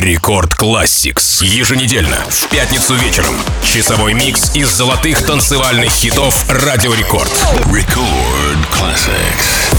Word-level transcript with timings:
Record 0.00 0.54
Classics. 0.54 1.44
Еженедельно, 1.44 2.16
в 2.26 2.48
пятницу 2.48 2.94
вечером. 2.94 3.34
Часовой 3.62 4.14
микс 4.14 4.56
из 4.56 4.70
золотых 4.70 5.26
танцевальных 5.26 5.92
хитов 5.92 6.42
Радио 6.48 6.94
Рекорд. 6.94 7.30
Record 7.66 8.56
Classics. 8.72 9.76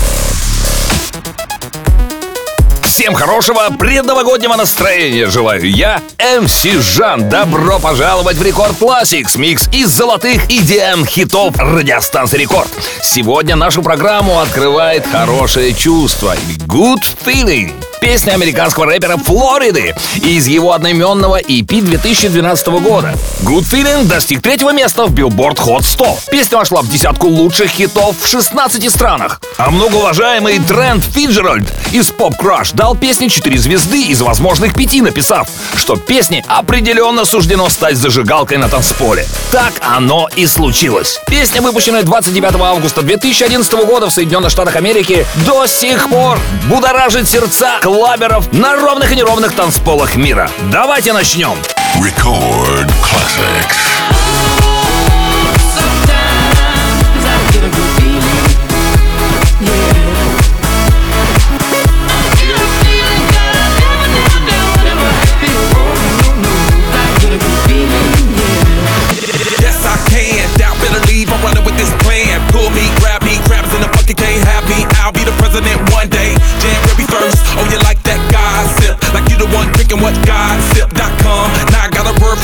Всем 2.83 3.15
хорошего 3.15 3.67
предновогоднего 3.79 4.55
настроения 4.55 5.25
желаю 5.25 5.67
я, 5.67 6.03
MC 6.39 6.61
Жан. 6.61 7.27
Добро 7.27 7.79
пожаловать 7.79 8.37
в 8.37 8.43
Record 8.43 8.79
Classics, 8.79 9.39
микс 9.39 9.67
из 9.73 9.89
золотых 9.89 10.47
EDM 10.51 11.03
хитов 11.07 11.55
радиостанции 11.57 12.37
Рекорд. 12.37 12.69
Сегодня 13.01 13.55
нашу 13.55 13.81
программу 13.81 14.39
открывает 14.39 15.03
хорошее 15.07 15.73
чувство 15.73 16.35
Good 16.67 17.01
Feeling. 17.25 17.73
Песня 18.01 18.31
американского 18.31 18.87
рэпера 18.87 19.15
Флориды 19.17 19.93
из 20.15 20.47
его 20.47 20.73
одноименного 20.73 21.39
EP 21.39 21.81
2012 21.81 22.67
года. 22.81 23.13
Good 23.43 23.61
Feeling 23.61 24.05
достиг 24.05 24.41
третьего 24.41 24.73
места 24.73 25.05
в 25.05 25.13
Billboard 25.13 25.57
Hot 25.57 25.83
100. 25.83 26.17
Песня 26.31 26.57
вошла 26.57 26.81
в 26.81 26.89
десятку 26.89 27.27
лучших 27.27 27.69
хитов 27.69 28.15
в 28.19 28.27
16 28.27 28.89
странах. 28.89 29.39
А 29.57 29.69
многоуважаемый 29.69 30.57
Трент 30.57 31.03
Фиджеральд 31.03 31.71
из 31.91 32.09
Pop 32.09 32.33
Crush 32.39 32.75
дал 32.75 32.95
песне 32.95 33.29
4 33.29 33.57
звезды 33.59 34.01
из 34.01 34.21
возможных 34.21 34.73
5, 34.73 35.01
написав, 35.03 35.47
что 35.75 35.95
песне 35.95 36.43
определенно 36.47 37.23
суждено 37.23 37.69
стать 37.69 37.97
зажигалкой 37.97 38.57
на 38.57 38.67
танцполе. 38.67 39.27
Так 39.51 39.73
оно 39.81 40.27
и 40.35 40.47
случилось. 40.47 41.19
Песня, 41.27 41.61
выпущенная 41.61 42.01
29 42.01 42.55
августа 42.61 43.03
2011 43.03 43.71
года 43.85 44.07
в 44.07 44.11
Соединенных 44.11 44.49
Штатах 44.49 44.75
Америки, 44.75 45.25
до 45.45 45.67
сих 45.67 46.09
пор 46.09 46.39
будоражит 46.67 47.29
сердца 47.29 47.79
клаберов 47.91 48.53
на 48.53 48.77
ровных 48.77 49.11
и 49.11 49.15
неровных 49.17 49.53
танцполах 49.53 50.15
мира. 50.15 50.49
Давайте 50.71 51.11
начнем. 51.11 51.57
Record 51.99 52.89
Classics. 53.03 54.10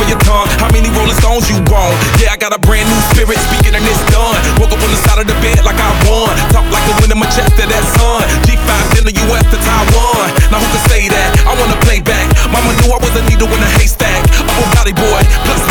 Your 0.08 0.19
tongue. 0.23 0.47
How 0.63 0.72
many 0.72 0.88
Rolling 0.95 1.16
Stones 1.19 1.52
you 1.52 1.59
want? 1.67 1.94
Yeah, 2.17 2.31
I 2.33 2.38
got 2.39 2.55
a 2.55 2.59
brand 2.59 2.88
new 2.88 3.02
spirit. 3.11 3.38
Speaking 3.52 3.75
and 3.75 3.83
it's 3.83 4.02
done. 4.09 4.39
Woke 4.58 4.72
up 4.72 4.81
on 4.81 4.91
the 4.91 5.00
side 5.03 5.19
of 5.19 5.27
the 5.27 5.38
bed 5.44 5.61
like 5.67 5.77
I 5.77 5.91
won. 6.08 6.31
Talk 6.55 6.66
like 6.72 6.86
the 6.88 6.95
wind 7.03 7.11
in 7.11 7.19
my 7.19 7.30
chest 7.30 7.52
to 7.59 7.63
that 7.67 7.86
sun. 8.00 8.23
G5 8.47 8.72
in 8.97 9.03
the 9.03 9.16
US 9.28 9.44
to 9.52 9.58
Taiwan. 9.59 10.28
Now 10.50 10.63
who 10.63 10.67
can 10.72 10.83
say 10.88 11.11
that? 11.11 11.30
I 11.44 11.53
wanna 11.59 11.78
play 11.83 12.00
back. 12.00 12.25
Mama 12.47 12.72
knew 12.80 12.95
I 12.95 13.00
was 13.03 13.13
a 13.19 13.23
needle 13.28 13.52
in 13.52 13.59
a 13.59 13.69
haystack. 13.78 14.23
Oh, 14.47 14.47
I'm 14.47 14.63
a 14.63 14.69
body 14.73 14.95
boy, 14.95 15.22
plus 15.44 15.66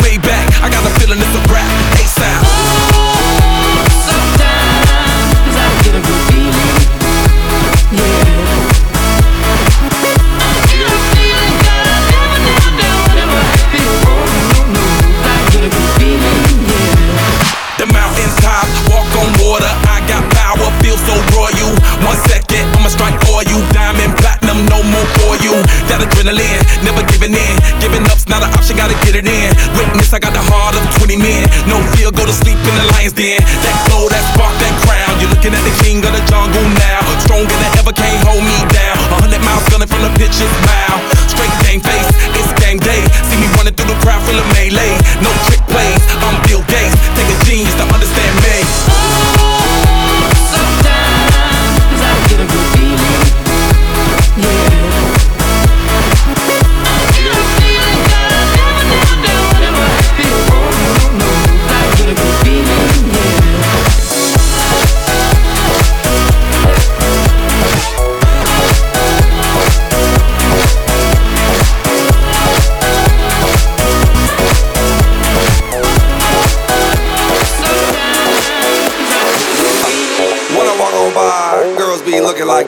No 31.67 31.83
fear, 31.95 32.09
go 32.11 32.23
to 32.23 32.31
sleep 32.31 32.57
in 32.57 32.73
the 32.79 32.85
lion's 32.95 33.13
den. 33.13 33.43
That 33.63 33.75
glow, 33.91 34.07
that 34.07 34.23
spark, 34.33 34.55
that 34.63 34.73
crown. 34.87 35.19
You're 35.19 35.31
looking 35.31 35.51
at 35.51 35.63
the 35.67 35.75
king 35.83 35.99
of 35.99 36.15
the 36.15 36.23
jungle 36.31 36.63
now. 36.79 37.03
Stronger 37.23 37.51
than 37.51 37.71
ever, 37.83 37.91
can't 37.91 38.23
hold 38.23 38.39
me 38.43 38.57
down. 38.71 38.95
A 39.11 39.17
hundred 39.19 39.43
miles 39.43 39.67
gunning 39.67 39.91
from 39.91 40.01
the 40.03 40.11
pitcher's 40.15 40.51
mouth. 40.63 41.03
Straight 41.27 41.51
game 41.67 41.83
face, 41.83 42.09
it's 42.39 42.51
game 42.63 42.79
day. 42.79 43.03
See 43.27 43.37
me 43.37 43.47
running 43.59 43.75
through 43.75 43.91
the 43.91 43.99
crowd 43.99 44.23
full 44.23 44.39
of 44.39 44.47
melee. 44.55 44.95
No 45.19 45.29
trick 45.47 45.61
plays, 45.67 45.86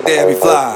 Debbie 0.10 0.34
Fly. 0.42 0.74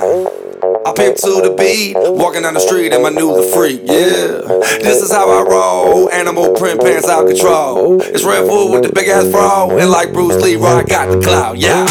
I 0.85 0.93
pimp 0.93 1.17
to 1.25 1.41
the 1.41 1.57
beat, 1.57 1.97
walking 1.97 2.45
down 2.45 2.53
the 2.53 2.61
street 2.61 2.93
and 2.93 3.01
my 3.01 3.09
new 3.09 3.33
the 3.33 3.41
freak, 3.49 3.81
yeah. 3.81 4.45
This 4.77 5.01
is 5.01 5.09
how 5.09 5.25
I 5.25 5.41
roll, 5.41 6.05
animal 6.13 6.53
print 6.53 6.77
pants 6.77 7.09
out 7.09 7.25
control. 7.25 7.97
It's 7.97 8.21
Red 8.21 8.45
Bull 8.45 8.69
with 8.69 8.85
the 8.85 8.93
big 8.93 9.09
ass 9.09 9.25
fro, 9.33 9.73
and 9.73 9.89
like 9.89 10.13
Bruce 10.13 10.37
Lee, 10.37 10.53
I 10.61 10.85
got 10.85 11.09
the 11.09 11.17
clout, 11.17 11.57
yeah. 11.57 11.81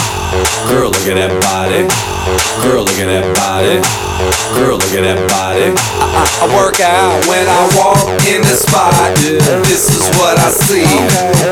Girl, 0.70 0.94
look 0.94 1.02
at 1.10 1.18
that 1.18 1.34
body. 1.42 1.82
Girl, 2.62 2.86
look 2.86 2.94
at 3.02 3.10
that 3.10 3.26
body. 3.34 3.82
Girl, 4.54 4.78
look 4.78 4.94
at 4.94 5.02
that 5.02 5.18
body. 5.26 5.74
I 5.74 6.46
work 6.54 6.78
out 6.78 7.26
when 7.26 7.42
I 7.42 7.62
walk 7.74 8.06
in 8.30 8.38
the 8.46 8.54
spot. 8.54 8.94
This 9.66 9.90
is 9.90 10.06
what 10.14 10.38
I 10.38 10.46
see. 10.54 10.86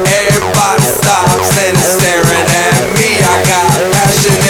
Everybody 0.07 0.87
stops 0.87 1.51
and 1.67 1.75
is 1.75 1.91
staring 1.99 2.47
at 2.47 2.79
me. 2.95 3.19
I 3.27 3.43
got 3.43 3.75
passion 3.91 4.50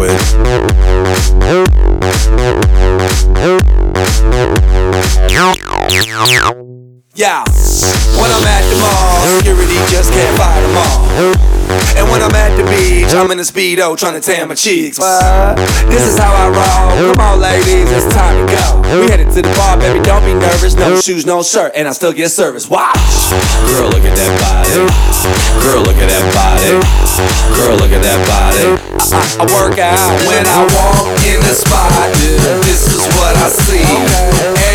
I'm 13.11 13.29
in 13.31 13.39
a 13.39 13.43
speedo 13.43 13.97
trying 13.99 14.15
to 14.15 14.23
tan 14.23 14.47
my 14.47 14.55
cheeks. 14.55 14.97
What? 14.97 15.59
This 15.91 16.07
is 16.07 16.17
how 16.17 16.31
I 16.31 16.47
roll. 16.47 17.11
Come 17.11 17.19
on, 17.19 17.39
ladies, 17.43 17.91
it's 17.91 18.07
time 18.15 18.39
to 18.39 18.47
go. 18.47 18.63
We 19.03 19.11
headed 19.11 19.27
to 19.35 19.41
the 19.43 19.51
bar, 19.59 19.75
baby. 19.75 19.99
Don't 19.99 20.23
be 20.23 20.33
nervous. 20.33 20.75
No 20.75 20.95
shoes, 20.95 21.25
no 21.25 21.43
shirt, 21.43 21.73
and 21.75 21.87
I 21.87 21.91
still 21.91 22.13
get 22.13 22.31
service. 22.31 22.69
Watch. 22.71 22.95
Girl, 23.67 23.91
look 23.91 24.07
at 24.07 24.15
that 24.15 24.31
body. 24.39 24.87
Girl, 25.59 25.83
look 25.83 25.99
at 25.99 26.07
that 26.07 26.23
body. 26.31 26.79
Girl, 27.59 27.75
look 27.83 27.91
at 27.91 27.99
that 27.99 28.19
body. 28.31 28.79
I 29.11 29.43
work 29.59 29.75
out 29.75 30.11
when 30.23 30.47
I 30.47 30.63
walk 30.71 31.11
in 31.27 31.43
the 31.43 31.51
spot. 31.51 31.91
This 32.63 32.87
is 32.87 33.03
what 33.19 33.35
I 33.43 33.51
see. 33.51 33.91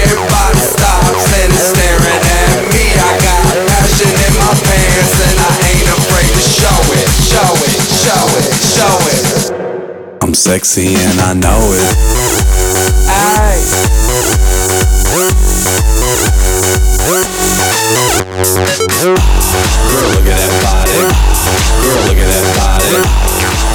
Everybody 0.05 0.61
stops 0.61 1.25
and 1.41 1.49
is 1.57 1.65
staring 1.73 2.21
at 2.21 2.69
me. 2.69 2.85
I 3.01 3.13
got 3.17 3.43
passion 3.65 4.13
in 4.13 4.33
my 4.37 4.53
pants 4.61 5.17
and 5.25 5.37
I 5.41 5.51
ain't 5.73 5.89
afraid 5.89 6.31
to 6.37 6.45
show 6.45 6.79
it, 7.01 7.09
show 7.33 7.53
it, 7.65 7.66
show 8.07 8.27
it, 8.39 8.55
show 8.63 8.97
it. 9.11 10.23
I'm 10.23 10.35
sexy 10.35 10.95
and 10.95 11.21
I 11.21 11.35
know 11.35 11.73
it. 11.75 11.97
Aye. 13.11 13.67
Girl, 19.93 20.07
look 20.13 20.27
at 20.27 20.39
that 20.39 20.53
body. 20.63 20.93
Girl, 21.83 21.99
look 22.07 22.19
at 22.19 22.29
that 22.31 22.47
body. 22.55 22.91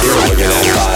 Girl, 0.02 0.16
look 0.28 0.40
at 0.40 0.48
that 0.48 0.66
body. 0.76 0.91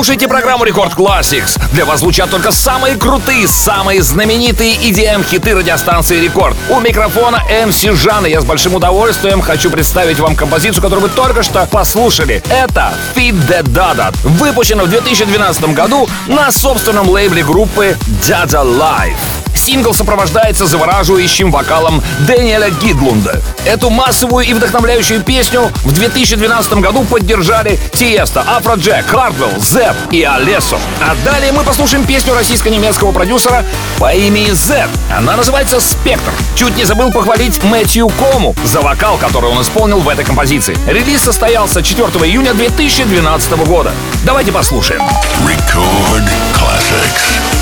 Слушаете 0.00 0.28
программу 0.28 0.64
Record 0.64 0.94
Classics. 0.94 1.60
Для 1.72 1.84
вас 1.84 2.00
звучат 2.00 2.30
только 2.30 2.52
самые 2.52 2.96
крутые, 2.96 3.46
самые 3.46 4.02
знаменитые 4.02 4.74
EDM-хиты 4.76 5.54
радиостанции 5.54 6.18
Рекорд. 6.20 6.56
У 6.70 6.80
микрофона 6.80 7.42
MC 7.50 7.94
Жан, 7.94 8.24
и 8.24 8.30
я 8.30 8.40
с 8.40 8.46
большим 8.46 8.74
удовольствием 8.74 9.42
хочу 9.42 9.70
представить 9.70 10.18
вам 10.18 10.36
композицию, 10.36 10.82
которую 10.82 11.02
вы 11.02 11.10
только 11.10 11.42
что 11.42 11.66
послушали. 11.66 12.42
Это 12.48 12.94
Feed 13.14 13.34
the 13.46 13.62
Dada, 13.62 14.16
выпущена 14.24 14.84
в 14.84 14.88
2012 14.88 15.74
году 15.74 16.08
на 16.28 16.50
собственном 16.50 17.06
лейбле 17.10 17.44
группы 17.44 17.94
Dada 18.26 18.64
Life. 18.64 19.39
Сингл 19.54 19.94
сопровождается 19.94 20.66
завораживающим 20.66 21.50
вокалом 21.50 22.02
Дэниеля 22.26 22.70
Гидлунда. 22.70 23.40
Эту 23.64 23.90
массовую 23.90 24.46
и 24.46 24.52
вдохновляющую 24.52 25.22
песню 25.22 25.70
в 25.84 25.92
2012 25.92 26.72
году 26.74 27.04
поддержали 27.04 27.78
Tiësto, 27.92 28.44
Afrojack, 28.46 29.06
Hardwell, 29.06 29.60
Zedd 29.60 29.94
и 30.10 30.22
Alesso. 30.22 30.78
А 31.00 31.14
далее 31.24 31.52
мы 31.52 31.62
послушаем 31.62 32.04
песню 32.04 32.34
российско-немецкого 32.34 33.12
продюсера 33.12 33.64
по 33.98 34.12
имени 34.14 34.50
Зеп. 34.50 34.88
Она 35.16 35.36
называется 35.36 35.80
«Спектр». 35.80 36.32
Чуть 36.56 36.76
не 36.76 36.84
забыл 36.84 37.12
похвалить 37.12 37.62
Мэтью 37.62 38.08
Кому 38.08 38.54
за 38.64 38.80
вокал, 38.80 39.18
который 39.18 39.50
он 39.50 39.62
исполнил 39.62 40.00
в 40.00 40.08
этой 40.08 40.24
композиции. 40.24 40.76
Релиз 40.86 41.22
состоялся 41.22 41.82
4 41.82 42.08
июня 42.26 42.54
2012 42.54 43.52
года. 43.66 43.92
Давайте 44.24 44.52
послушаем. 44.52 45.02
Record 45.44 46.28
Classics. 46.54 47.59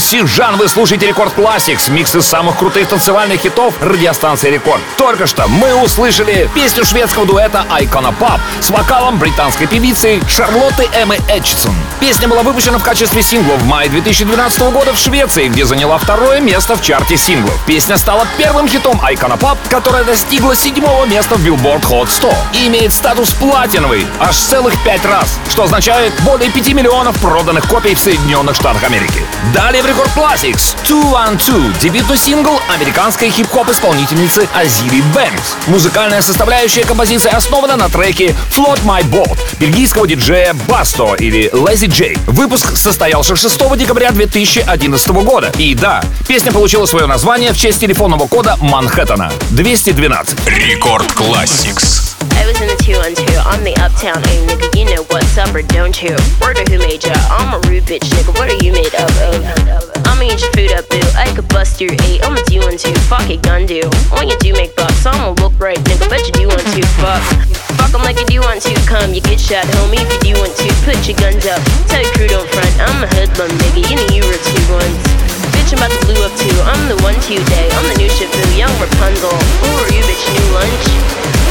MC 0.00 0.26
Жан. 0.26 0.56
Вы 0.56 0.66
слушаете 0.66 1.06
Рекорд 1.06 1.36
Classics, 1.36 1.90
микс 1.90 2.14
из 2.14 2.24
самых 2.24 2.56
крутых 2.56 2.88
танцевальных 2.88 3.40
хитов 3.40 3.74
радиостанции 3.82 4.50
Рекорд. 4.50 4.80
Только 4.96 5.26
что 5.26 5.46
мы 5.46 5.74
услышали 5.74 6.48
песню 6.54 6.86
шведского 6.86 7.26
дуэта 7.26 7.66
Icona 7.78 8.14
Pop 8.18 8.40
с 8.62 8.70
вокалом 8.70 9.18
британской 9.18 9.66
певицы 9.66 10.22
Шарлотты 10.26 10.88
Эммы 10.94 11.18
Этчсон. 11.28 11.74
Песня 12.00 12.28
была 12.28 12.42
выпущена 12.42 12.78
в 12.78 12.82
качестве 12.82 13.20
сингла 13.20 13.56
в 13.56 13.66
мае 13.66 13.90
2012 13.90 14.60
года 14.72 14.94
в 14.94 14.96
Швеции, 14.98 15.48
где 15.48 15.66
заняла 15.66 15.98
второе 15.98 16.40
место 16.40 16.76
в 16.76 16.82
чарте 16.82 17.18
синглов. 17.18 17.54
Песня 17.66 17.98
стала 17.98 18.26
первым 18.38 18.66
хитом 18.68 18.98
Icona 19.02 19.38
Pop, 19.38 19.58
которая 19.68 20.04
достигла 20.04 20.56
седьмого 20.56 21.04
места 21.04 21.34
в 21.34 21.46
Billboard 21.46 21.82
Hot 21.90 22.08
100 22.08 22.34
и 22.54 22.68
имеет 22.68 22.94
статус 22.94 23.34
платиновый 23.34 24.06
аж 24.18 24.34
целых 24.34 24.82
пять 24.82 25.04
раз, 25.04 25.38
что 25.50 25.64
означает 25.64 26.14
более 26.22 26.50
5 26.50 26.72
миллионов 26.72 27.20
проданных 27.20 27.68
копий 27.68 27.94
в 27.94 27.98
Соединенных 27.98 28.56
Штатах 28.56 28.82
Америки. 28.84 29.22
Далее 29.52 29.82
в 29.82 29.89
Рекорд 29.90 30.10
Classics 30.14 30.76
Two 30.84 31.14
One 31.14 31.36
Two, 31.36 31.76
дебютный 31.80 32.16
сингл 32.16 32.60
американской 32.72 33.28
хип-хоп 33.28 33.70
исполнительницы 33.70 34.48
Азилии 34.54 35.00
Бэнкс. 35.12 35.56
Музыкальная 35.66 36.22
составляющая 36.22 36.84
композиции 36.84 37.28
основана 37.28 37.74
на 37.74 37.88
треке 37.88 38.36
Float 38.56 38.84
My 38.84 39.02
Boat 39.02 39.36
бельгийского 39.58 40.06
диджея 40.06 40.54
Басто 40.68 41.16
или 41.16 41.50
Lazy 41.52 41.88
J. 41.88 42.16
Выпуск 42.28 42.76
состоялся 42.76 43.34
6 43.34 43.76
декабря 43.76 44.12
2011 44.12 45.08
года. 45.08 45.50
И 45.58 45.74
да, 45.74 46.04
песня 46.28 46.52
получила 46.52 46.86
свое 46.86 47.06
название 47.06 47.52
в 47.52 47.58
честь 47.58 47.80
телефонного 47.80 48.28
кода 48.28 48.56
Манхэттена 48.60 49.32
212. 49.50 50.46
Рекорд 50.46 51.10
Classics. 51.16 52.09
Two 52.90 52.98
one 52.98 53.14
two. 53.14 53.38
On 53.46 53.62
the 53.62 53.74
uptown 53.78 54.18
A 54.18 54.34
nigga. 54.50 54.66
You 54.74 54.84
know 54.90 55.02
what's 55.14 55.38
up 55.38 55.54
or 55.54 55.62
don't 55.62 55.94
you? 56.02 56.16
Word 56.42 56.58
of 56.58 56.66
who 56.68 56.78
made 56.78 57.04
ya? 57.04 57.14
I'm 57.30 57.54
a 57.54 57.58
rude 57.68 57.86
bitch 57.86 58.06
nigga. 58.10 58.34
What 58.34 58.50
are 58.50 58.60
you 58.64 58.72
made 58.72 58.94
of? 58.94 59.10
I'ma 60.06 60.26
eat 60.26 60.42
your 60.42 60.50
food 60.58 60.72
up, 60.74 60.88
boo. 60.90 61.02
I 61.14 61.30
could 61.34 61.46
bust 61.48 61.80
your 61.80 61.92
eight. 62.10 62.22
I'm 62.26 62.34
a 62.34 62.42
do 62.50 62.58
one 62.60 62.76
two. 62.76 62.94
Fuck 63.06 63.30
it, 63.30 63.42
gun 63.42 63.66
do. 63.66 63.82
When 64.10 64.28
you 64.28 64.36
do 64.40 64.52
make 64.54 64.74
bucks, 64.74 65.06
I'ma 65.06 65.38
look 65.38 65.54
right, 65.60 65.78
nigga. 65.78 66.10
Bet 66.10 66.26
you 66.26 66.34
do 66.34 66.46
want 66.48 66.66
to. 66.66 66.82
Fuck. 66.98 67.22
Fuck 67.78 67.94
'em 67.94 68.02
like 68.02 68.18
you 68.18 68.26
do 68.26 68.40
want 68.40 68.62
to. 68.62 68.74
Come, 68.86 69.14
you 69.14 69.20
get 69.20 69.38
shot, 69.38 69.64
homie. 69.78 70.02
If 70.02 70.10
you 70.10 70.34
do 70.34 70.40
want 70.40 70.54
to, 70.58 70.68
put 70.82 70.98
your 71.06 71.16
guns 71.18 71.46
up. 71.46 71.62
Tell 71.86 72.02
your 72.02 72.12
crew 72.14 72.28
don't 72.28 72.48
front. 72.50 72.74
I'm 72.80 73.04
a 73.04 73.08
hoodlum, 73.14 73.50
nigga. 73.62 73.86
You 73.86 73.96
know 73.96 74.08
you 74.10 74.22
were 74.26 74.40
two 74.50 74.64
ones 74.72 75.19
bitch, 75.70 75.78
I'm 75.78 75.86
about 75.86 76.00
to 76.00 76.06
blue 76.06 76.22
up 76.24 76.34
too. 76.36 76.60
I'm 76.62 76.88
the 76.88 77.02
one 77.02 77.14
to 77.14 77.34
you 77.34 77.44
day. 77.44 77.68
I'm 77.72 77.86
the 77.88 77.94
new 77.98 78.08
Shifu, 78.08 78.58
young 78.58 78.70
Rapunzel. 78.80 79.30
Who 79.30 79.68
are 79.78 79.90
you, 79.92 80.02
bitch? 80.02 80.26
New 80.32 80.52
lunch? 80.54 80.86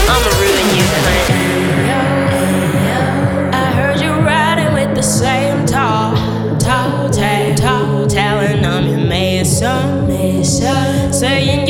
I'ma 0.09 0.31
ruin 0.39 0.69
you, 0.75 0.83
cunt. 0.99 1.29
I 3.53 3.71
heard 3.71 3.99
you 4.01 4.11
riding 4.11 4.73
with 4.73 4.95
the 4.95 5.03
same 5.03 5.65
tall, 5.65 6.15
tall, 6.57 7.09
tall, 7.09 7.55
tall, 7.55 8.07
talent. 8.07 8.65
I'm 8.65 8.87
your 8.87 9.07
mason, 9.07 10.07
mason. 10.07 11.13
Saying 11.13 11.67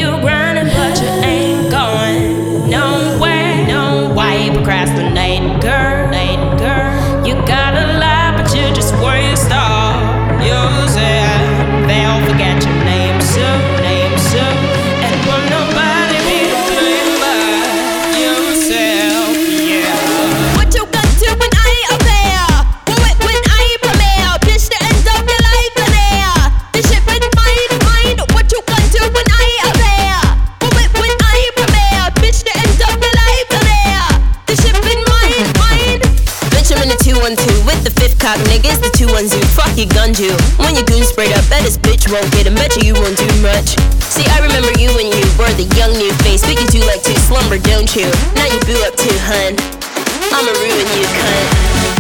won't 42.12 42.32
get 42.32 42.48
him. 42.48 42.56
Bet 42.56 42.76
you, 42.78 42.92
you 42.92 42.94
won't 42.94 43.18
do 43.18 43.30
much. 43.42 43.78
See, 44.10 44.26
I 44.26 44.40
remember 44.42 44.74
you 44.80 44.90
when 44.96 45.08
you 45.08 45.26
were 45.38 45.54
the 45.54 45.70
young 45.78 45.94
new 45.94 46.12
face, 46.26 46.42
but 46.42 46.60
you 46.60 46.68
do 46.68 46.80
like 46.86 47.04
to 47.04 47.14
slumber, 47.20 47.58
don't 47.58 47.90
you? 47.96 48.10
Now 48.36 48.46
you 48.46 48.60
boo 48.66 48.82
up 48.86 48.96
too, 48.96 49.16
hun. 49.30 49.56
I'ma 50.34 50.52
ruin 50.52 50.88
you, 50.98 51.06
cunt. 51.06 51.99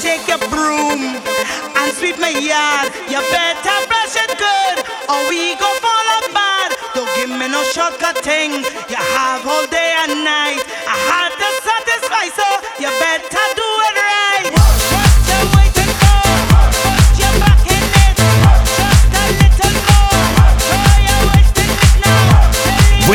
Take 0.00 0.28
your 0.28 0.38
broom 0.52 1.00
and 1.76 1.92
sweep 1.96 2.18
my 2.18 2.28
yard. 2.28 2.92
You 3.08 3.20
better 3.32 3.78
brush 3.88 4.14
it 4.16 4.32
good, 4.36 4.76
or 5.08 5.28
we 5.28 5.56
go 5.56 5.68
fall 5.80 6.08
apart. 6.20 6.76
Don't 6.94 7.08
give 7.16 7.30
me 7.30 7.48
no 7.48 7.64
shortcut 7.64 8.18
thing. 8.22 8.52
You 8.92 9.00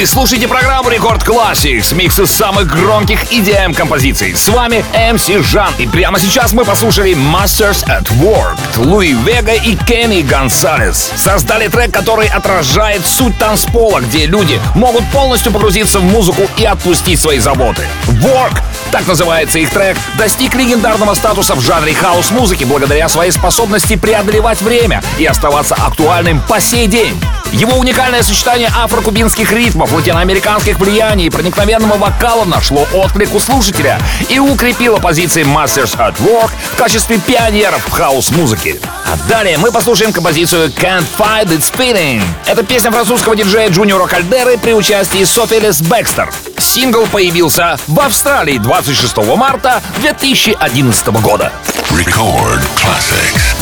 Вы 0.01 0.07
слушаете 0.07 0.47
программу 0.47 0.89
Рекорд 0.89 1.21
Classics, 1.21 1.93
микс 1.93 2.17
из 2.17 2.31
самых 2.31 2.65
громких 2.65 3.31
EDM 3.31 3.75
композиций. 3.75 4.35
С 4.35 4.49
вами 4.49 4.83
MC 4.95 5.43
Жан. 5.43 5.71
И 5.77 5.85
прямо 5.85 6.19
сейчас 6.19 6.53
мы 6.53 6.65
послушали 6.65 7.11
Masters 7.11 7.85
at 7.85 8.09
Work, 8.19 8.57
Луи 8.77 9.13
Вега 9.13 9.53
и 9.53 9.75
Кенни 9.75 10.23
Гонсалес. 10.23 11.11
Создали 11.15 11.67
трек, 11.67 11.91
который 11.93 12.27
отражает 12.27 13.05
суть 13.05 13.37
танцпола, 13.37 13.99
где 14.01 14.25
люди 14.25 14.59
могут 14.73 15.05
полностью 15.11 15.51
погрузиться 15.51 15.99
в 15.99 16.03
музыку 16.03 16.49
и 16.57 16.65
отпустить 16.65 17.19
свои 17.19 17.37
заботы. 17.37 17.83
Work 18.07 18.59
так 18.91 19.05
называется 19.05 19.59
их 19.59 19.69
трек, 19.69 19.97
достиг 20.17 20.55
легендарного 20.55 21.13
статуса 21.13 21.53
в 21.53 21.61
жанре 21.61 21.93
хаус-музыки 21.93 22.63
благодаря 22.63 23.07
своей 23.07 23.31
способности 23.31 23.97
преодолевать 23.97 24.63
время 24.63 25.03
и 25.19 25.25
оставаться 25.27 25.75
актуальным 25.75 26.41
по 26.49 26.59
сей 26.59 26.87
день. 26.87 27.21
Его 27.51 27.77
уникальное 27.77 28.23
сочетание 28.23 28.69
афрокубинских 28.73 29.51
ритмов, 29.51 29.91
латиноамериканских 29.91 30.79
влияний 30.79 31.25
и 31.25 31.29
проникновенного 31.29 31.97
вокала 31.97 32.45
нашло 32.45 32.87
отклик 32.93 33.35
у 33.35 33.39
слушателя 33.39 33.99
и 34.29 34.39
укрепило 34.39 34.97
позиции 34.99 35.43
Masters 35.43 35.97
at 35.97 36.15
Work 36.19 36.51
в 36.73 36.77
качестве 36.77 37.19
пионеров 37.19 37.89
хаус-музыки. 37.91 38.79
А 39.05 39.17
далее 39.27 39.57
мы 39.57 39.71
послушаем 39.71 40.13
композицию 40.13 40.69
Can't 40.69 41.05
Fight 41.17 41.47
This 41.47 41.60
Feeling. 41.60 42.23
Это 42.45 42.63
песня 42.63 42.91
французского 42.91 43.35
диджея 43.35 43.69
Джуниора 43.69 44.07
Кальдеры 44.07 44.57
при 44.57 44.73
участии 44.73 45.23
Софи 45.25 45.59
Эллис 45.60 45.81
Бекстер. 45.81 46.31
Сингл 46.57 47.05
появился 47.07 47.77
в 47.87 47.99
Австралии 47.99 48.57
26 48.59 49.17
марта 49.35 49.81
2011 49.97 51.07
года. 51.21 51.51
Record 51.89 52.61
classics. 52.77 53.55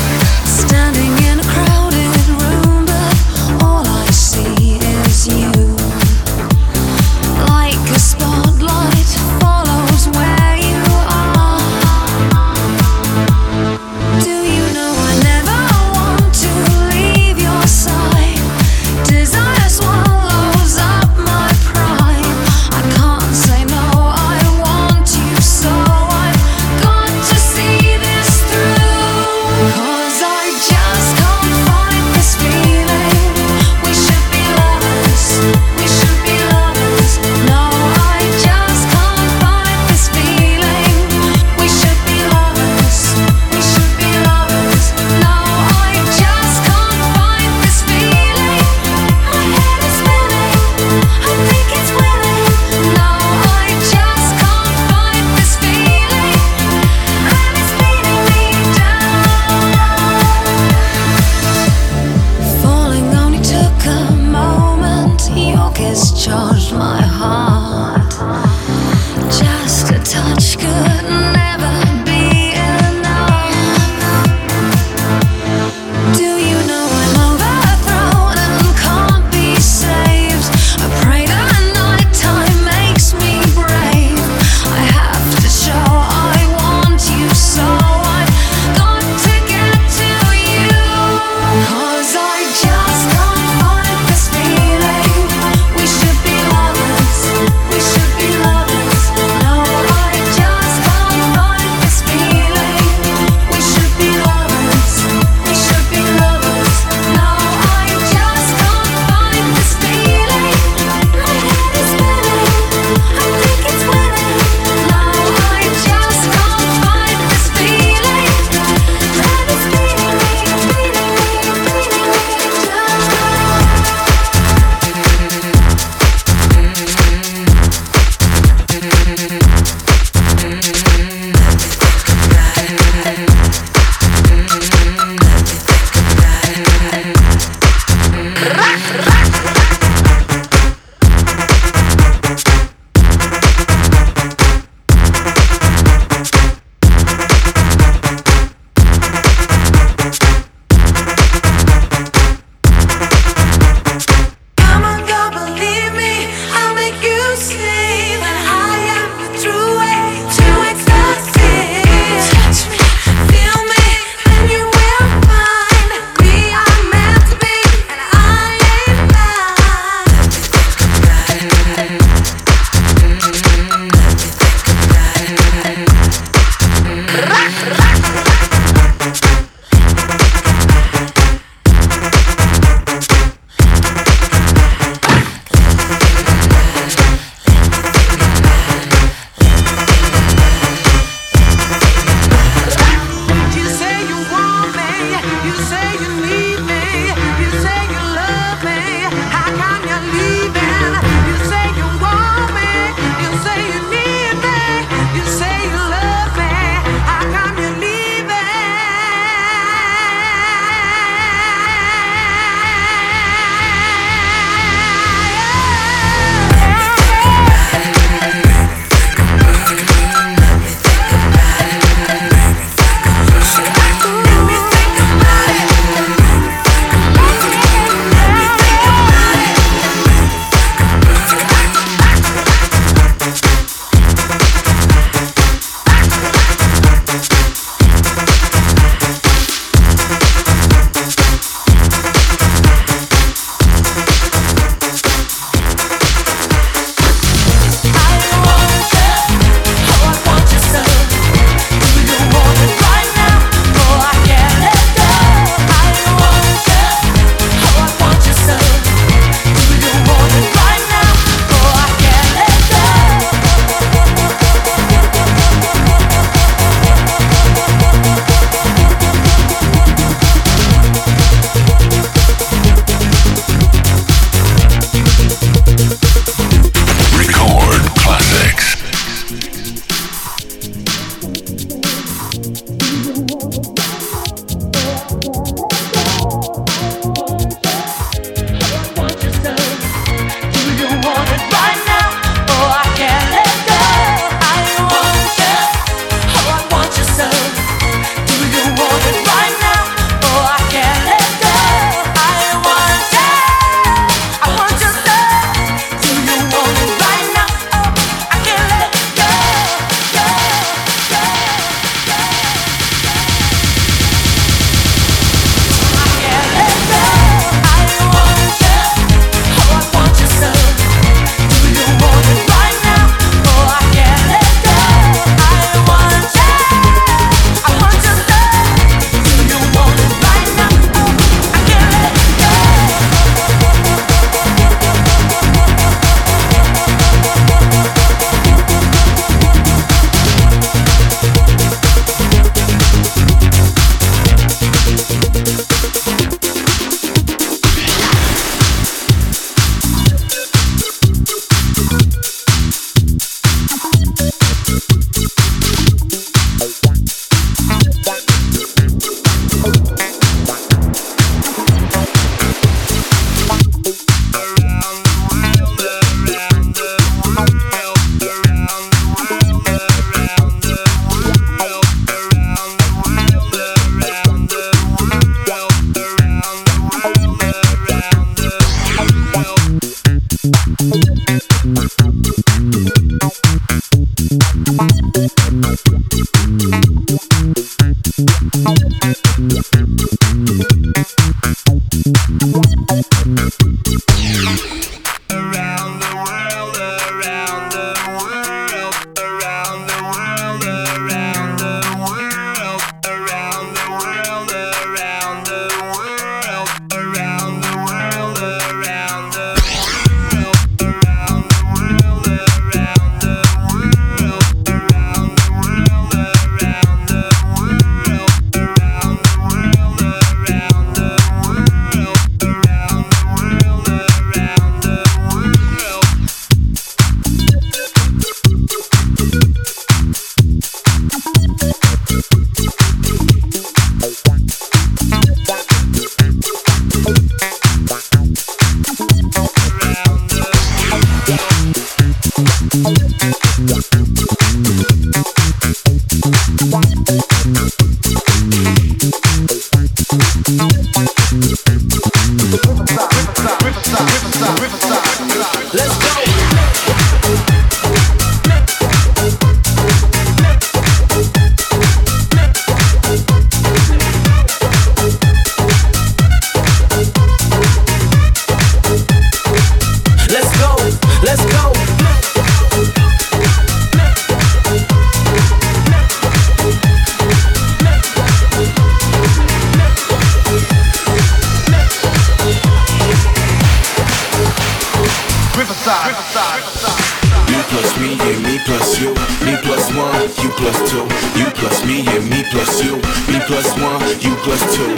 plus 487.90 488.02
me, 488.02 488.16
yeah, 488.16 488.40
me 488.40 488.60
plus 488.66 489.00
you, 489.00 489.10
me 489.46 489.58
plus 489.64 489.94
one, 489.96 490.22
you 490.44 490.50
plus 490.58 490.92
two, 490.92 491.04
you 491.40 491.46
plus 491.56 491.86
me, 491.86 492.02
yeah, 492.02 492.20
me 492.20 492.44
plus 492.52 492.84
you, 492.84 492.96
me 493.32 493.40
plus 493.48 493.68
one, 493.80 494.02
you 494.22 494.36
plus 494.44 494.76
two. 494.76 494.96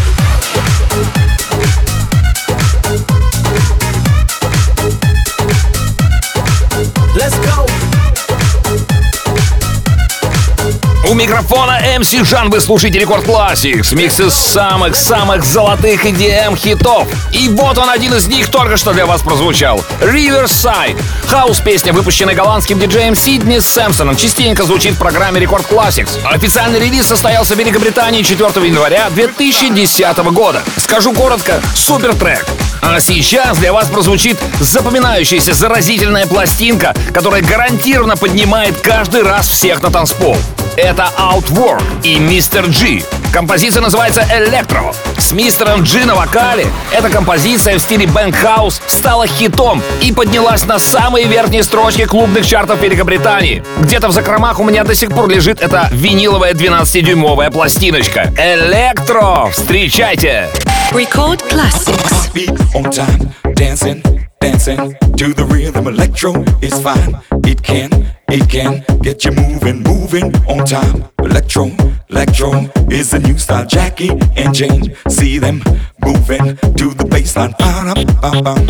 У 11.14 11.16
микрофона 11.16 11.80
MC 12.00 12.26
Жан 12.26 12.50
вы 12.50 12.60
слушаете 12.60 12.98
Рекорд 12.98 13.24
Classics, 13.28 13.94
микс 13.94 14.20
из 14.20 14.34
самых-самых 14.34 15.46
золотых 15.46 16.08
EDM 16.08 16.58
хитов. 16.58 17.08
И 17.32 17.50
вот 17.50 17.78
он 17.78 17.88
один 17.88 18.16
из 18.16 18.26
них 18.26 18.48
только 18.48 18.78
что 18.78 18.94
для 18.94 19.06
вас 19.06 19.22
прозвучал. 19.22 19.80
Riverside. 20.02 21.00
Хаус-песня, 21.28 21.94
выпущенная 21.94 22.34
голландским 22.34 22.80
диджеем 22.80 23.16
Сидни 23.16 23.60
Сэмпсоном, 23.60 24.16
частенько 24.16 24.64
звучит 24.64 24.96
в 24.96 24.98
программе 24.98 25.40
Рекорд 25.40 25.70
Classics. 25.70 26.18
Официальный 26.26 26.80
релиз 26.80 27.06
состоялся 27.06 27.54
в 27.54 27.60
Великобритании 27.60 28.24
4 28.24 28.50
января 28.68 29.12
2010 29.12 30.18
года. 30.32 30.64
Скажу 30.78 31.14
коротко, 31.14 31.62
супер 31.76 32.16
трек. 32.16 32.44
А 32.86 33.00
сейчас 33.00 33.60
для 33.60 33.72
вас 33.72 33.88
прозвучит 33.88 34.38
запоминающаяся 34.60 35.54
заразительная 35.54 36.28
пластинка, 36.28 36.94
которая 37.14 37.42
гарантированно 37.42 38.18
поднимает 38.18 38.78
каждый 38.82 39.24
раз 39.24 39.48
всех 39.48 39.82
на 39.82 39.90
танцпол. 39.90 40.36
Это 40.76 41.10
Outwork 41.18 41.82
и 42.04 42.20
Мистер 42.20 42.68
G. 42.68 43.02
Композиция 43.32 43.82
называется 43.82 44.22
Electro. 44.22 44.94
С 45.18 45.32
мистером 45.32 45.84
G 45.84 46.04
на 46.04 46.14
вокале 46.14 46.68
эта 46.92 47.10
композиция 47.10 47.78
в 47.78 47.80
стиле 47.80 48.06
фанк-хаус 48.06 48.82
стала 48.88 49.28
хитом 49.28 49.82
и 50.02 50.12
поднялась 50.12 50.66
на 50.66 50.78
самые 50.78 51.26
верхние 51.26 51.64
строчки 51.64 52.04
клубных 52.04 52.46
чартов 52.46 52.82
Великобритании. 52.82 53.64
Где-то 53.80 54.10
в 54.10 54.12
закромах 54.12 54.60
у 54.60 54.64
меня 54.66 54.84
до 54.84 54.94
сих 54.94 55.10
пор 55.10 55.30
лежит 55.30 55.62
эта 55.62 55.88
виниловая 55.92 56.54
12-дюймовая 56.54 57.50
пластиночка. 57.50 58.34
Электро! 58.38 59.50
Встречайте! 59.52 60.50
Record 60.94 61.40
Classics. 61.50 62.30
on 62.76 62.84
time, 62.92 63.34
dancing, 63.56 64.04
dancing 64.40 64.94
to 65.18 65.34
the 65.34 65.44
rhythm. 65.50 65.88
Electro 65.88 66.34
is 66.62 66.80
fine. 66.82 67.20
It 67.44 67.64
can, 67.64 67.90
it 68.30 68.48
can 68.48 68.84
get 69.02 69.26
you 69.26 69.32
moving, 69.32 69.82
moving 69.82 70.36
on 70.46 70.66
time. 70.66 71.06
Electro, 71.20 71.72
electro 72.10 72.70
is 72.92 73.10
the 73.10 73.20
new 73.20 73.40
style. 73.40 73.66
Jackie 73.66 74.12
and 74.36 74.54
Jane, 74.54 74.96
see 75.10 75.40
them 75.40 75.64
moving 76.06 76.58
to 76.78 76.94
the 76.94 77.06
baseline. 77.10 77.58
Ba-bum, 77.58 77.96
ba-bum, 78.22 78.68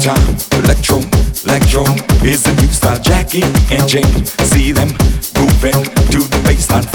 time. 0.00 0.36
Electro, 0.64 0.98
electro 1.44 1.84
is 2.24 2.42
the 2.42 2.54
new 2.56 2.68
style. 2.72 2.98
Jackie 3.00 3.44
and 3.70 3.86
Jane, 3.86 4.24
see 4.48 4.72
them 4.72 4.88
moving 5.36 5.84
to 6.12 6.18
the 6.24 6.40
baseline, 6.44 6.88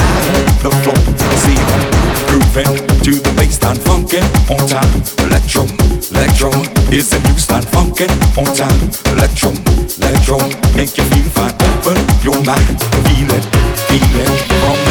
the 0.63 0.71
floor. 0.81 0.97
See 1.45 1.55
them 1.55 1.83
grooving 2.27 2.73
to 3.05 3.11
the 3.21 3.31
baseline, 3.37 3.77
funkin' 3.85 4.25
on 4.49 4.65
time. 4.67 4.91
Electro, 5.27 5.63
electro 6.11 6.49
is 6.91 7.09
the 7.09 7.19
new 7.29 7.37
style. 7.37 7.65
Funkin' 7.73 8.09
on 8.37 8.49
time. 8.55 8.79
Electro, 9.13 9.51
electro 10.01 10.37
make 10.75 10.97
you 10.97 11.05
feel 11.05 11.29
fine. 11.37 11.53
Open 11.85 11.97
your 12.25 12.41
mind, 12.43 12.77
feel 13.05 13.29
it, 13.37 13.45
feel 13.85 14.19
it 14.19 14.41
from 14.61 14.84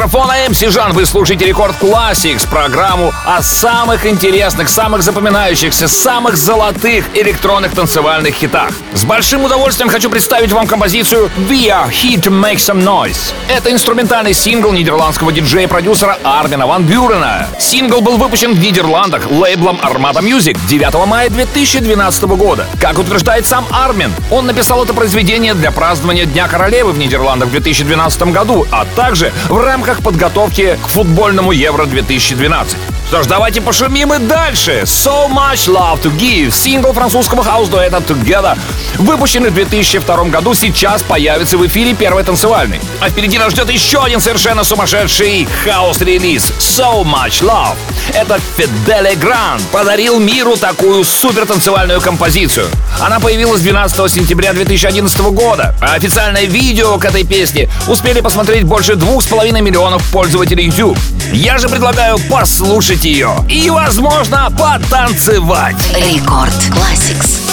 микрофона 0.00 0.32
МС 0.48 0.60
Жан. 0.60 0.94
Вы 0.94 1.04
слушаете 1.04 1.44
Рекорд 1.44 1.74
Classics, 1.78 2.48
программу 2.48 3.12
о 3.26 3.42
самых 3.42 4.06
интересных, 4.06 4.70
самых 4.70 5.02
запоминающихся, 5.02 5.88
самых 5.88 6.38
золотых 6.38 7.04
электронных 7.14 7.74
танцевальных 7.74 8.34
хитах. 8.34 8.70
С 8.94 9.04
большим 9.04 9.44
удовольствием 9.44 9.90
хочу 9.90 10.08
представить 10.08 10.52
вам 10.52 10.66
композицию 10.66 11.30
We're 11.50 11.66
Here 11.90 12.18
to 12.18 12.30
Make 12.30 12.56
Some 12.56 12.82
Noise. 12.82 13.34
Это 13.48 13.70
инструментальный 13.70 14.32
сингл 14.32 14.72
нидерландского 14.72 15.32
диджея-продюсера 15.32 16.16
Армина 16.24 16.66
Ван 16.66 16.84
Бюрена. 16.84 17.46
Сингл 17.58 18.00
был 18.00 18.16
выпущен 18.16 18.54
в 18.54 18.58
Нидерландах 18.58 19.30
лейблом 19.30 19.78
Armada 19.82 20.22
Music 20.22 20.56
9 20.66 21.06
мая 21.06 21.28
2012 21.28 22.22
года. 22.22 22.66
Как 22.80 22.98
утверждает 22.98 23.44
сам 23.44 23.66
Армин, 23.70 24.14
он 24.30 24.46
написал 24.46 24.82
это 24.82 24.94
произведение 24.94 25.52
для 25.52 25.70
празднования 25.70 26.24
Дня 26.24 26.48
Королевы 26.48 26.92
в 26.92 26.98
Нидерландах 26.98 27.48
в 27.48 27.52
2012 27.52 28.22
году, 28.32 28.66
а 28.70 28.86
также 28.96 29.30
в 29.50 29.58
рамках 29.62 29.89
подготовки 29.98 30.78
к 30.82 30.88
футбольному 30.88 31.52
Евро 31.52 31.86
2012. 31.86 32.99
Что 33.10 33.24
ж, 33.24 33.26
давайте 33.26 33.60
пошумим 33.60 34.14
и 34.14 34.18
дальше. 34.20 34.82
So 34.84 35.28
Much 35.28 35.66
Love 35.66 36.00
to 36.00 36.16
Give, 36.16 36.52
сингл 36.52 36.92
французского 36.92 37.42
хаус-дуэта 37.42 37.96
Together, 37.96 38.56
выпущенный 38.98 39.50
в 39.50 39.54
2002 39.54 40.24
году, 40.26 40.54
сейчас 40.54 41.02
появится 41.02 41.58
в 41.58 41.66
эфире 41.66 41.92
первой 41.94 42.22
танцевальной. 42.22 42.80
А 43.00 43.10
впереди 43.10 43.36
нас 43.36 43.50
ждет 43.50 43.68
еще 43.68 44.04
один 44.04 44.20
совершенно 44.20 44.62
сумасшедший 44.62 45.48
хаос-релиз 45.64 46.52
So 46.60 47.02
Much 47.02 47.42
Love. 47.42 47.74
Это 48.14 48.38
Фиделе 48.56 49.16
Гранд 49.16 49.62
подарил 49.72 50.20
миру 50.20 50.56
такую 50.56 51.02
супер 51.02 51.46
танцевальную 51.46 52.00
композицию. 52.00 52.68
Она 53.00 53.18
появилась 53.18 53.60
12 53.60 54.08
сентября 54.08 54.52
2011 54.52 55.18
года, 55.32 55.74
а 55.80 55.94
официальное 55.94 56.44
видео 56.44 56.96
к 56.98 57.04
этой 57.04 57.24
песне 57.24 57.68
успели 57.88 58.20
посмотреть 58.20 58.62
больше 58.62 58.94
двух 58.94 59.24
с 59.24 59.26
половиной 59.26 59.62
миллионов 59.62 60.04
пользователей 60.12 60.66
YouTube. 60.66 60.96
Я 61.32 61.58
же 61.58 61.68
предлагаю 61.68 62.18
послушать 62.30 62.99
ее 63.04 63.34
и, 63.48 63.70
возможно, 63.70 64.48
потанцевать. 64.50 65.76
Рекорд 65.94 66.52
Classics. 66.70 67.49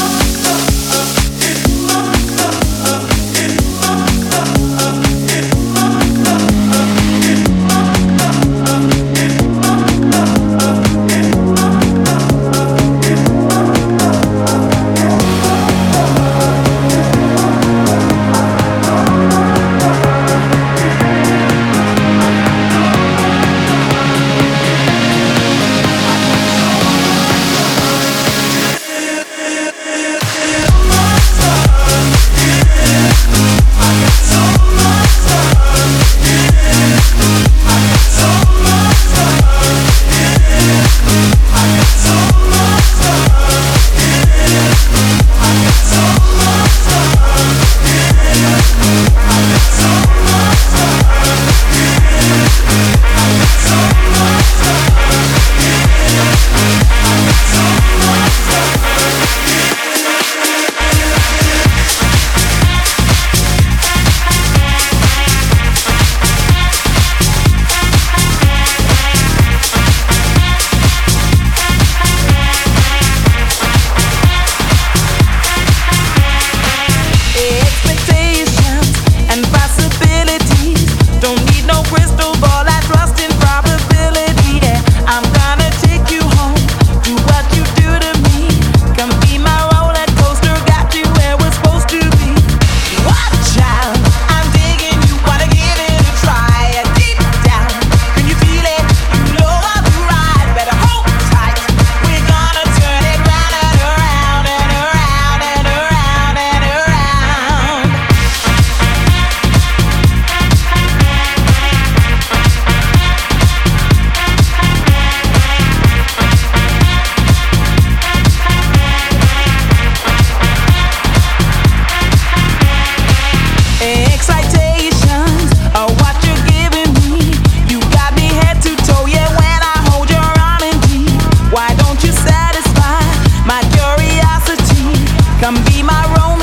Be 135.66 135.82
my 135.82 136.03
Romeo. 136.16 136.36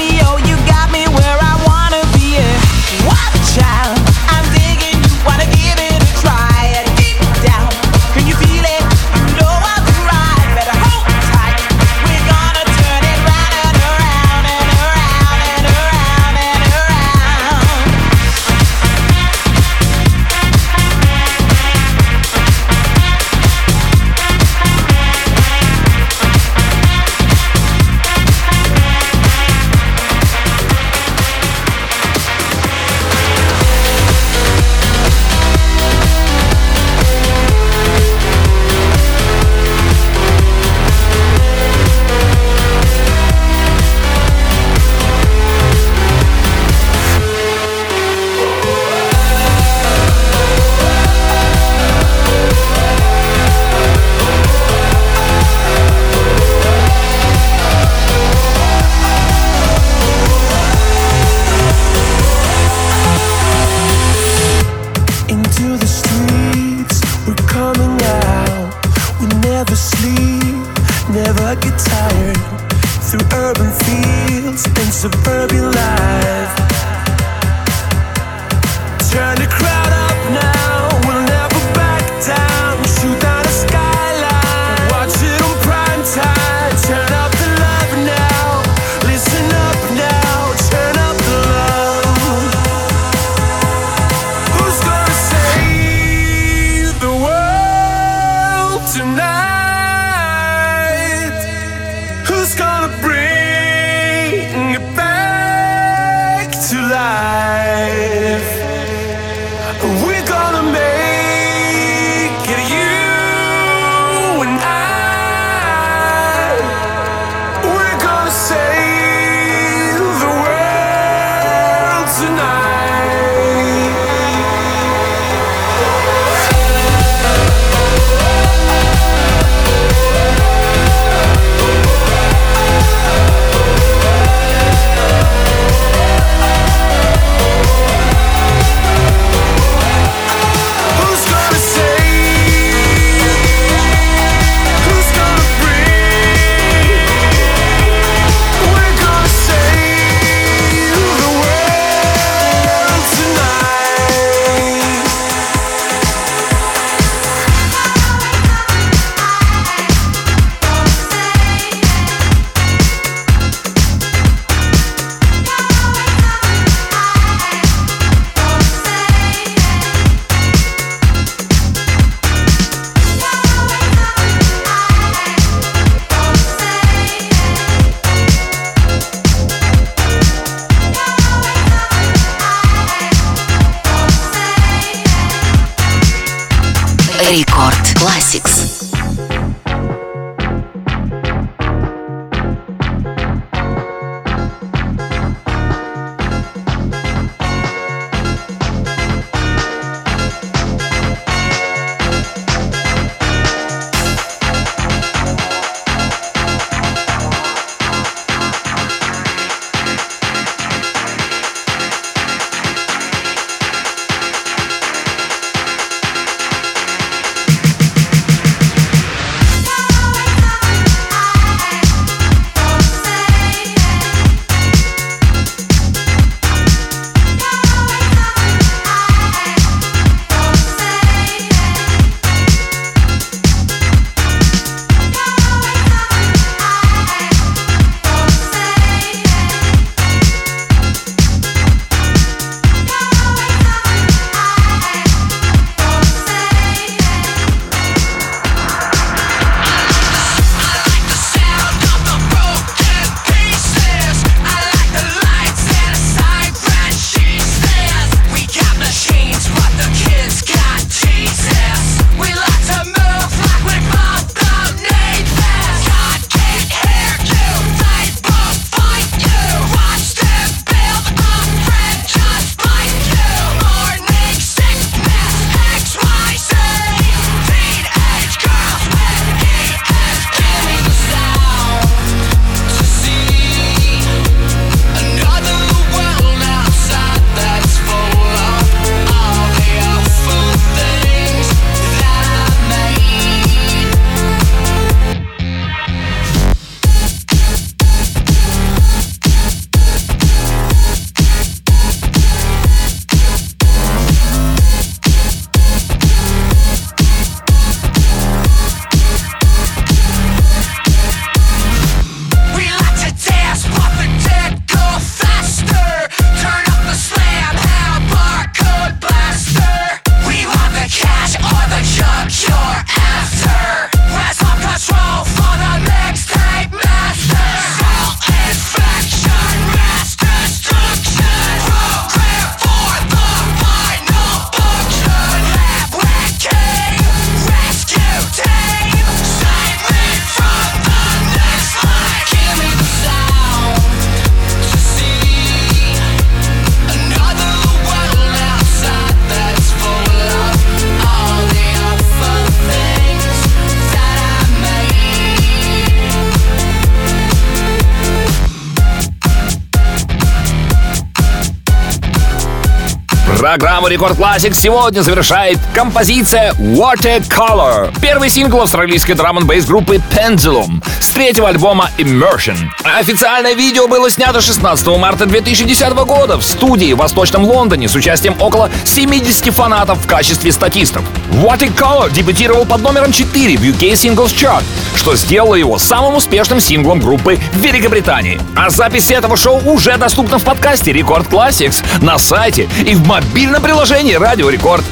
Программу 363.44 363.88
Рекорд 363.88 364.18
Classic 364.18 364.54
сегодня 364.54 365.02
завершает 365.02 365.58
композиция 365.74 366.54
Watercolor. 366.54 367.94
Первый 368.00 368.30
сингл 368.30 368.62
австралийской 368.62 369.14
драм 369.14 369.36
н 369.36 369.46
группы 369.66 369.96
Pendulum 369.96 370.82
с 370.98 371.10
третьего 371.10 371.50
альбома 371.50 371.90
Immersion. 371.98 372.56
Официальное 372.84 373.52
видео 373.52 373.86
было 373.86 374.08
снято 374.08 374.40
16 374.40 374.86
марта 374.96 375.26
2010 375.26 375.92
года 375.92 376.38
в 376.38 376.42
студии 376.42 376.94
в 376.94 376.96
Восточном 376.96 377.44
Лондоне 377.44 377.86
с 377.86 377.94
участием 377.94 378.34
около 378.40 378.70
70 378.84 379.52
фанатов 379.52 379.98
в 379.98 380.06
качестве 380.06 380.50
статистов. 380.50 381.04
Watercolor 381.32 382.10
дебютировал 382.10 382.64
под 382.64 382.80
номером 382.80 383.12
4 383.12 383.58
в 383.58 383.60
UK 383.60 383.92
Singles 383.92 384.34
Chart, 384.34 384.64
что 384.96 385.16
сделало 385.16 385.56
его 385.56 385.76
самым 385.76 386.14
успешным 386.14 386.60
синглом 386.60 386.98
группы 386.98 387.38
в 387.52 387.58
Великобритании. 387.58 388.40
А 388.56 388.70
запись 388.70 389.10
этого 389.10 389.36
шоу 389.36 389.60
уже 389.70 389.98
доступна 389.98 390.38
в 390.38 390.44
подкасте 390.44 390.94
Рекорд 390.94 391.26
Classics 391.26 391.84
на 392.00 392.18
сайте 392.18 392.70
и 392.86 392.94
в 392.94 393.06
мобильном 393.06 393.33
приложении 393.60 394.14
Радио 394.14 394.48
Рекорд. 394.48 394.84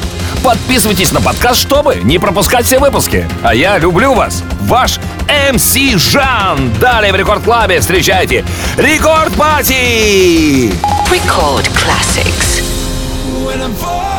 Подписывайтесь 0.42 1.12
на 1.12 1.20
подкаст, 1.20 1.60
чтобы 1.60 1.96
не 2.02 2.18
пропускать 2.18 2.66
все 2.66 2.80
выпуски. 2.80 3.28
А 3.42 3.54
я 3.54 3.78
люблю 3.78 4.14
вас. 4.14 4.42
Ваш 4.62 4.98
МС 5.52 5.76
Жан. 5.96 6.72
Далее 6.80 7.12
в 7.12 7.16
Рекорд 7.16 7.44
Club 7.44 7.71
е 7.71 7.78
встречайте 7.80 8.44
Рекорд 8.76 9.32
Party! 9.34 10.72
Record 11.08 11.68
Classics. 11.76 12.62
When 13.44 13.62
I'm. 13.62 14.11